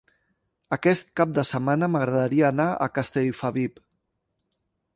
[0.77, 3.81] Aquest cap de setmana m'agradaria anar a Castellfabib.